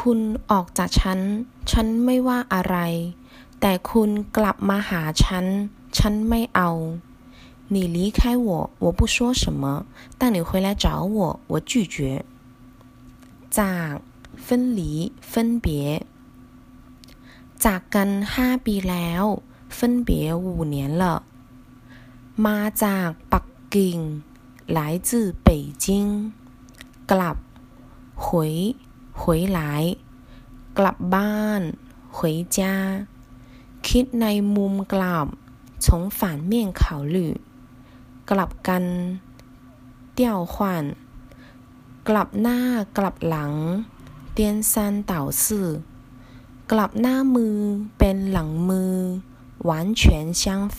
[0.10, 1.20] ุณออกจากฉัน
[1.70, 2.76] ฉันไม่ว่าอะไร
[3.60, 5.44] แต่คุณกลับมาหาฉัน
[5.98, 6.72] ฉันไม่เอา。
[7.74, 8.48] 你离开我，
[8.84, 9.64] 我不说什么，
[10.18, 11.18] 但你回来找我，
[11.48, 11.96] 我拒绝。
[13.58, 13.92] จาก
[14.44, 14.46] 分
[14.78, 14.80] 离
[15.30, 15.32] 分
[15.64, 15.66] 别
[17.64, 19.24] จากกันห้าปีแล้ว
[19.76, 19.78] 分
[20.08, 20.10] 别
[20.44, 21.04] 五年了
[22.46, 23.98] มาจากปักกิ่ง
[24.76, 24.78] 来
[25.08, 25.10] 自
[25.46, 25.48] 北
[25.84, 25.86] 京
[27.10, 27.36] กลับ
[28.24, 28.26] 回
[29.20, 29.22] 回
[29.58, 29.60] 来
[30.78, 31.60] กลับบ้าน
[32.16, 32.18] 回
[32.56, 32.58] 家
[33.86, 35.26] คิดในมุมกลับ
[35.84, 35.86] 从
[36.18, 36.82] 反面考
[37.14, 37.16] 虑
[38.30, 38.84] กลับกัน
[40.16, 40.20] 调
[40.52, 40.54] 换
[42.08, 42.60] กลับหน้า
[42.96, 43.52] กลับหลัง
[44.36, 44.38] 颠
[44.72, 44.72] 三
[45.10, 45.44] 倒四
[46.70, 47.56] กลับหน้ามือ
[47.98, 48.94] เป็นหลังมือ
[49.68, 50.02] 完全
[50.40, 50.42] 相
[50.76, 50.78] 反